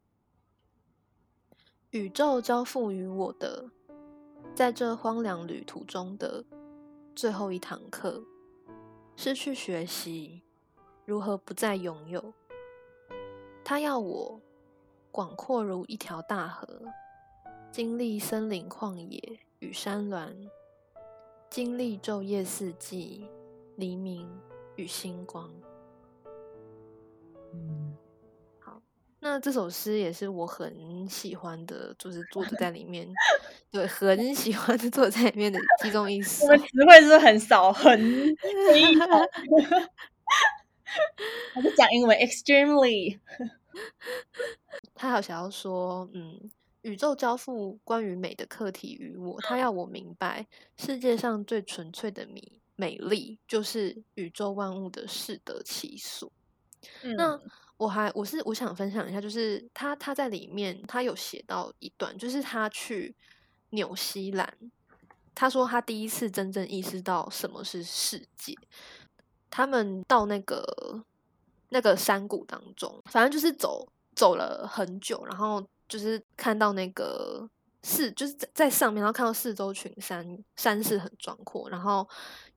[1.89, 3.71] 宇宙交付于我的，
[4.55, 6.45] 在这荒凉旅途中的
[7.15, 8.23] 最后一堂课，
[9.17, 10.43] 是去学习
[11.07, 12.35] 如何不再拥有。
[13.65, 14.39] 他要我
[15.11, 16.83] 广阔如一条大河，
[17.73, 20.51] 经历森林旷野与山峦，
[21.49, 23.27] 经历昼夜四季、
[23.77, 24.29] 黎明
[24.75, 25.51] 与星光。
[27.57, 27.97] 嗯，
[29.21, 33.09] 那这首诗也是我很喜欢的，就是作者在里面，
[33.71, 36.51] 对，很喜欢的作者在里面的其中一首我。
[36.51, 39.09] 们词汇是很少，很非常
[41.53, 43.19] 还是讲英文，extremely。
[44.95, 46.51] 他好想要说，嗯，
[46.83, 56.31] 宇宙交付关于美的课题于我，他要我明白，世界上最纯粹的美美丽，就是宇宙万物的适得其所。
[57.17, 63.15] 那嗯我还我是我想分享一下，就是他他在里面他有写到一段，就是他去
[63.71, 64.51] 纽西兰，
[65.35, 68.55] 他说他第一次真正意识到什么是世界。
[69.51, 71.05] 他们到那个
[71.69, 77.49] 那个山谷当中，反正就是走走了很久，然后就是看到那个
[77.83, 82.09] 四，就是在在上面，然后看到四周群山，山势很壮阔，然后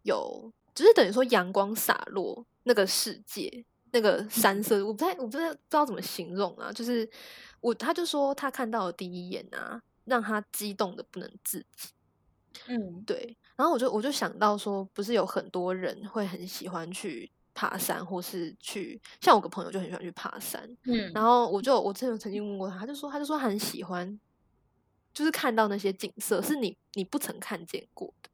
[0.04, 7.10] 有就是等于说阳光洒落那个世界，那个山色，我不太我不知道不知道怎么形容啊，就是
[7.60, 11.90] 我他就说他看到的第一眼啊，让他激动的不能自己。
[12.68, 24.20] 嗯，对，然后我就我就想到说，不是有很多人会很喜欢去爬山，或是去像我个朋友就很喜欢去爬山，嗯，然后我就我之前曾经问过他，他就说他就说他很喜欢，
[25.14, 28.30] 就是看到那些景色是你你不曾看见过的，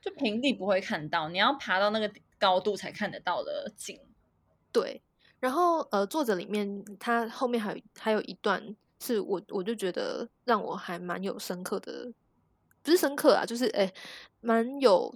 [0.00, 4.00] 就平地不会看到，你要爬到那个高度才看得到的景。
[4.72, 5.02] 对。
[5.40, 12.12] 然后呃，作者里面他后面还有还有一段是我我就觉得让我还蛮有深刻的，
[12.82, 13.92] 不是深刻啊，就是哎
[14.40, 15.14] 蛮有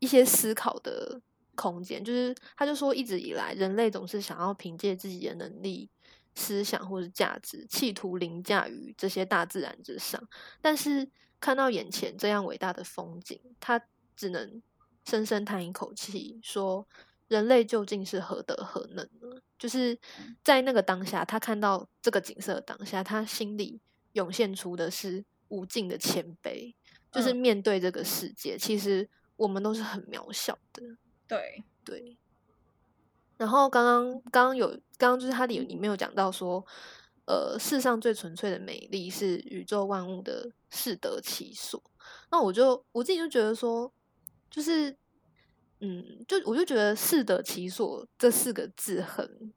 [0.00, 1.20] 一些思考的
[1.54, 2.04] 空间。
[2.04, 5.88] 就是他就说，一直以来人类总是想要凭借自己的能力、
[6.34, 10.20] 思想或是价值，企图凌驾于这些大自然之上。
[10.60, 13.80] 但是看到眼前这样伟大的风景，他
[14.16, 14.60] 只能
[15.06, 16.84] 深深叹一口气，说：
[17.32, 19.40] 人类究竟是何德何能呢？
[19.58, 19.98] 就是
[20.44, 23.80] 在那个当下，他看到这个景色的当下，他心里
[24.12, 26.74] 涌现出的是无尽的谦卑，
[27.10, 30.82] 就是嗯面对这个世界，其实我们都是很渺小的。
[31.26, 32.18] 对，对。
[33.38, 34.68] 然后刚刚刚刚有
[34.98, 36.62] 刚刚就是他里里面有讲到说，
[37.24, 41.82] 呃，世上最纯粹的美丽是宇宙万物的适得其所。
[42.30, 43.90] 那我就我自己就觉得说，
[44.50, 44.94] 就是
[45.84, 49.52] 嗯，就我就觉得“适得其所”这四个字很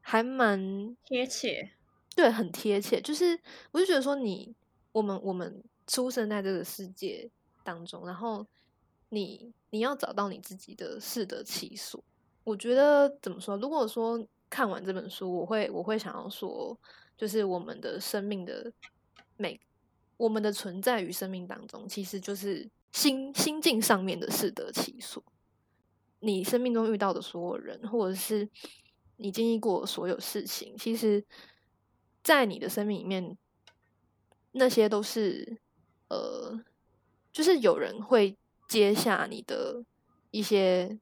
[0.00, 1.70] 还蛮贴切。
[2.16, 3.00] 对，很贴切。
[3.00, 3.38] 就是
[3.70, 4.52] 我就觉得说你，
[4.90, 7.30] 我们我们出生在这个世界
[7.62, 8.44] 当中，然后
[9.10, 12.02] 你你要找到你自己的适得其所。
[12.42, 13.56] 我觉得怎么说？
[13.56, 16.76] 如果说看完这本书，我会我会想要说，
[17.16, 18.72] 就是我们的生命的
[19.36, 19.60] 每
[20.16, 25.22] 我们的存在于生命当中，其实就是心心境上面的适得其所。
[26.20, 28.48] 你生命中遇到的所有人，或者是
[29.16, 31.24] 你经历过所有事情，其实，
[32.22, 33.36] 在你的生命里面，
[34.52, 35.58] 那些都是
[36.08, 36.60] 呃，
[37.32, 38.36] 就是有人会
[38.68, 39.84] 接下你的
[40.30, 40.96] 一些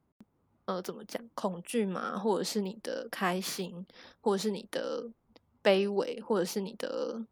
[0.64, 3.86] 呃，怎么讲，恐惧嘛，或者是你的开心，
[4.20, 5.10] 或者是你的
[5.62, 7.26] 卑微，或者是你的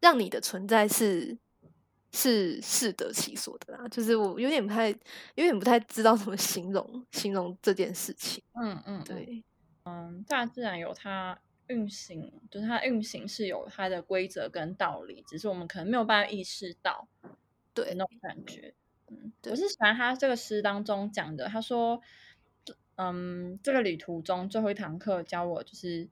[0.00, 1.38] 让你的存在是
[2.14, 3.88] 是适得其所的啦。
[3.88, 8.42] 就是我有点不太，有点不太知道怎么形容形容这件事情。
[8.52, 9.42] 嗯嗯，对，
[9.84, 17.08] 嗯，大自然有它运行，就是它运行是有它的规则跟道理，只是我们可能没有办法意识到
[17.74, 18.74] 对那种感觉。
[19.08, 22.00] 嗯，我是喜欢他这个诗当中讲的，他说，
[22.96, 26.08] 嗯，这个旅途中最后一堂课教我就是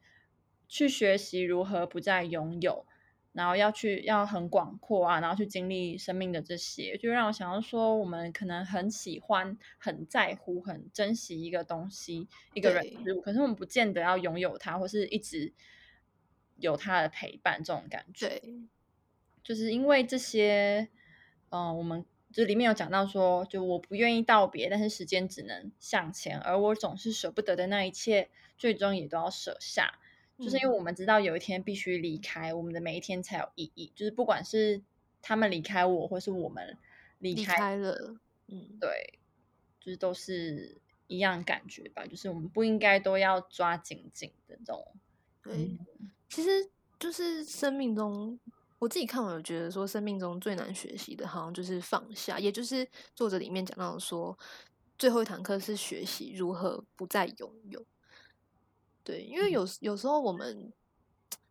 [0.68, 2.84] 去学习如何不再拥有，
[3.33, 15.53] 然后要去要很广阔啊，然后去经历生命的这些，就让我想到说，我们可能很喜欢、很在乎、很珍惜一个东西、一个人事物，可是我们不见得要拥有它，或是一直
[16.59, 18.28] 有它的陪伴这种感觉。
[18.28, 18.61] 对，
[19.43, 20.89] 就是因为这些，
[21.49, 28.28] 嗯、我们就里面有讲到说，就我不愿意道别，但是时间只能向前，而我总是舍不得的那一切，
[28.59, 29.99] 最终也都要舍下。
[30.43, 33.93] 就是因为嗯我们知道有一天必须离开，我们的每一天才有意义。
[33.95, 34.82] 就是不管是
[35.20, 36.76] 他们离开我，或是我们
[37.18, 38.16] 离离开，了，
[38.49, 39.18] 嗯，对，
[39.80, 42.05] 就是都是一样感觉吧。
[42.07, 44.86] 就是我们不应该都要抓紧紧的这种，
[45.43, 45.78] 对，
[46.28, 46.68] 其实
[46.99, 48.38] 就是生命中，
[48.78, 54.36] 我自己看我有觉得说，生命中最难学习的，好像就是放下，也就是作者里面讲到说，
[54.99, 57.84] 最后一堂课是学习如何不再拥有。
[59.05, 60.72] 对，因为有有时候我们，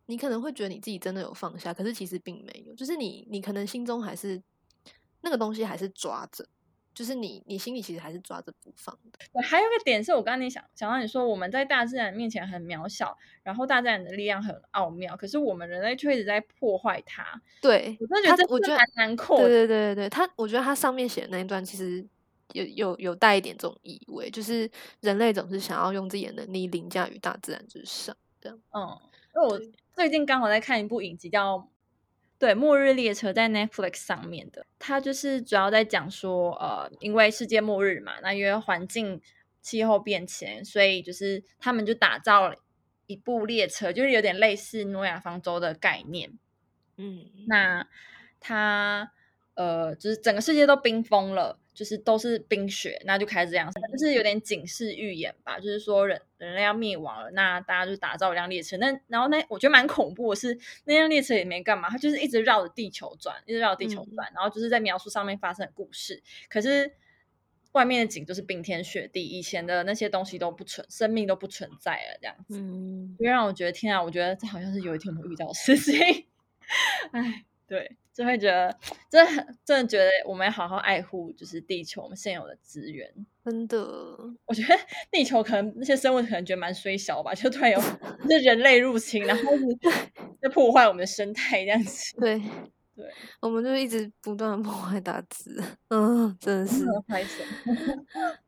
[0.06, 4.42] 你可能会觉得你自己真的有放下，可是其实并没有，就是你你可能心中还是
[5.20, 6.46] 那个东西还是抓着，
[6.94, 9.18] 就是你你心里其实还是抓着不放的。
[9.32, 17.40] 对，还有一个点是我刚才你想想到你说我们在大自然面前很渺小，然后大自然的力量很奥妙，可是我们人类却一直在破坏它。
[17.60, 19.48] 对，我真的觉得他我觉得蛮难过对。
[19.48, 22.04] 对对对对，他我觉得他上面写的那一段其实
[22.52, 28.58] 有有有带一点这种意味，就是人类总是想要用自己的能力凌驾于大自然之上，这样。
[28.70, 28.98] 嗯，
[29.34, 29.60] 因为我
[29.92, 31.68] 最近刚好在看一部影集叫
[32.38, 39.20] 对《末日列车》，在 Netflix 上面的，它就是主要在讲说，呃，因为世界末日嘛，那因为环境
[39.60, 42.56] 气候变迁，所以就是他们就打造了
[43.06, 46.36] 一部列车，就是有点类似诺亚方舟的概念。
[46.96, 47.86] 嗯，那
[48.40, 49.12] 它
[49.54, 66.92] 呃，就是整个世界都冰封了，就是都是冰雪，那就开始这样，就是有点警示预言吧，就是说人人类要灭亡了，那大家就打造一辆列车，那然后那我觉得蛮恐怖的是，那辆列车也没干嘛，它就是一直绕着地球转，一直绕着地球嗯转，然后就是在描述上面发生的故事，可是。
[67.72, 72.58] 外面的景就是冰天雪地，以前的那些东西都不存，生命都不存在了，这样子。
[72.58, 75.98] 嗯，就让我觉得天啊，我觉得这好像是有一天我们会遇到的事情。
[77.12, 78.76] 哎，对，就会觉得
[79.08, 83.10] 真的很真的觉得我们要好好爱护，就是地球我们现有的资源。
[83.42, 83.78] 真的，
[84.44, 84.78] 我觉得
[85.10, 87.80] 地球可能那些生物可能觉得蛮衰小吧，就突然有
[88.28, 89.64] 就人类入侵，然后是
[90.42, 92.14] 在破坏我们的生态这样子。
[92.20, 92.38] 对
[92.94, 93.10] 对，
[93.40, 97.42] 我们就一直不断地破坏大自然，嗯，真的是，很拍手。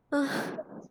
[0.09, 0.29] 嗯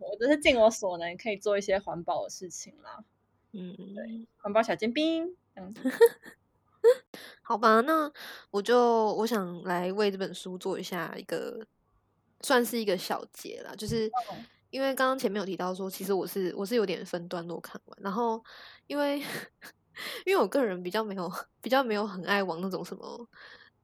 [0.01, 3.05] 我就是尽我所能，可以做一些环保的事情啦，
[3.53, 5.25] 嗯，对环保小尖兵
[5.55, 5.81] 这样子。
[7.43, 8.11] 好吧，那
[8.51, 11.67] 我就我想来为这本书做一下一个，
[12.41, 18.43] 算是一个小结啦，就是嗯因为刚刚前面有提到说，其实我是我是有点分段落看完，然后
[18.89, 19.23] 因为
[20.27, 21.31] 因为我个人比较没有
[21.61, 23.29] 比较没有很爱往那种什么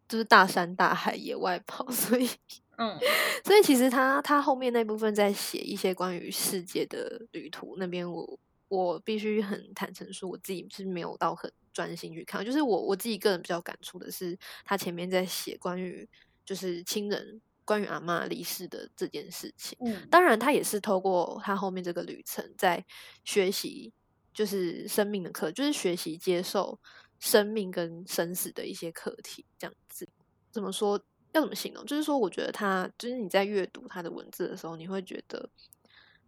[0.08, 2.28] 就是大山大海野外跑， 所以
[2.76, 2.98] 嗯。
[3.44, 8.38] 所以其实他他后面那部分在写一些关于世界的旅途那边我，
[8.68, 12.44] 我必须很坦诚说，我自己是没有到很专心去看。
[12.44, 16.08] 就是我我自己个人比较感触的是，他前面在写关于
[16.44, 19.76] 就是亲人关于阿嬷离世的这件事情。
[19.80, 22.84] 嗯，当然，他也是透过他后面这个旅程在
[23.24, 23.92] 学习，
[24.32, 26.78] 就是生命的课，就是学习接受
[27.18, 30.08] 生命跟生死的一些课题，这样子。
[30.50, 31.00] 怎么说？
[31.32, 31.86] 要怎么形容？
[31.86, 35.48] 就是说，我觉得他，就是你在阅读他的文字的时候，你会觉得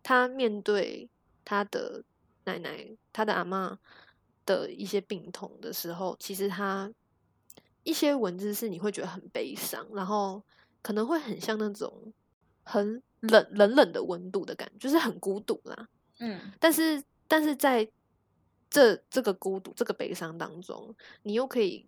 [0.00, 1.10] 他面对
[1.44, 2.04] 他的
[2.44, 3.76] 奶奶、他的阿嬷
[4.44, 6.92] 的一些病痛的时候，其实他
[7.82, 10.42] 一些文字是你会觉得很悲伤，然后
[10.82, 12.12] 可能会很像那种
[12.62, 15.88] 很冷冷冷的温度的感觉，就是很孤独啦。
[16.18, 17.88] 嗯但是，但是在
[18.70, 21.86] 这这个孤独、这个悲伤当中，你又可以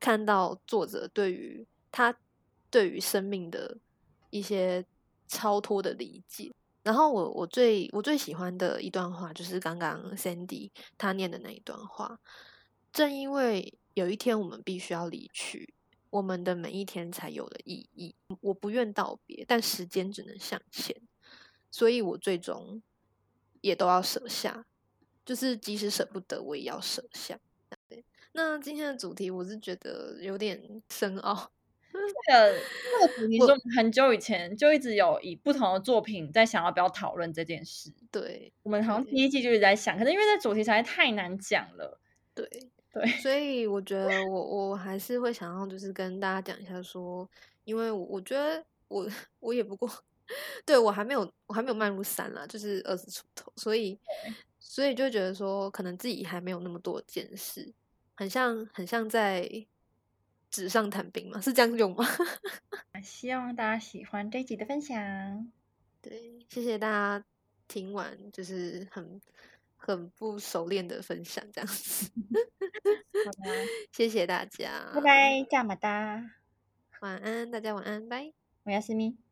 [0.00, 2.16] 看到作者对于他
[2.70, 3.76] 对于生命的
[4.30, 4.84] 一些
[5.28, 6.52] 超脱的理解。
[6.86, 12.20] 然后我我最我最喜欢的一段话，就是刚刚 Sandy 他念的那一段话。
[12.92, 15.74] 正因为有一天我们必须要离去，
[16.10, 18.14] 我们的每一天才有了意义。
[18.40, 20.96] 我不愿道别，但时间只能向前，
[21.72, 22.80] 所以我最终
[23.62, 24.64] 也都要舍下，
[25.24, 27.36] 就是即使舍不得，我也要舍下。
[28.30, 31.50] 那今天的主题我是觉得有点深奥。
[32.06, 32.58] 这个
[33.00, 37.92] 这个主题是我们很久以前就一直有以不同的作品在想要不要讨论这件事。
[38.10, 42.00] 对，我们好像第一季就一直在想，可是因为这主题实在太难讲了。
[42.34, 42.48] 对，
[42.92, 47.28] 对，所以我觉得我我还是会想要就是跟大家讲一下说，
[47.64, 49.06] 因为我我觉得我
[49.40, 49.90] 我也不过，
[50.64, 53.98] 对我还没有我还没有迈入三啦，就是二十出头，所以
[54.58, 57.72] 所以就觉得说，可能自己还没有那么多见识，
[58.14, 59.48] 很像很像在
[60.56, 62.02] 纸上谈兵嘛，是这样用吗？
[63.04, 65.52] 希望大家喜欢这一集的分享。
[66.00, 67.24] 对，谢谢大家
[67.68, 69.20] 听完，就是很
[69.76, 72.10] 很不熟练的分享这样子，
[73.92, 76.24] 谢谢大家，拜，拜，加马达，
[77.00, 78.32] 晚安，大家晚安，拜。
[78.64, 79.25] 我要思密。